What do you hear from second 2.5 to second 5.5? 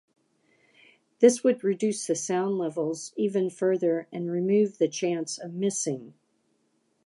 levels even further and remove the chance